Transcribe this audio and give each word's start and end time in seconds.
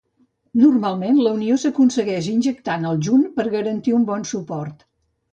Normalment, 0.59 1.17
la 1.25 1.33
unió 1.39 1.57
s'aconsegueix 1.63 2.29
injectant 2.31 2.87
el 2.91 2.97
junt 3.09 3.27
per 3.35 3.45
garantir 3.57 3.93
un 3.99 4.07
bon 4.09 4.25
suport. 4.31 4.83